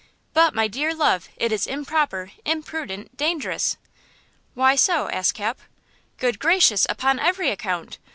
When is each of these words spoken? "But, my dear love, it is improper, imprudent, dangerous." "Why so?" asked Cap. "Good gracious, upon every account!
"But, 0.33 0.55
my 0.55 0.67
dear 0.67 0.95
love, 0.95 1.29
it 1.37 1.51
is 1.51 1.67
improper, 1.67 2.31
imprudent, 2.43 3.15
dangerous." 3.15 3.77
"Why 4.55 4.73
so?" 4.75 5.09
asked 5.11 5.35
Cap. 5.35 5.59
"Good 6.17 6.39
gracious, 6.39 6.87
upon 6.89 7.19
every 7.19 7.51
account! 7.51 7.99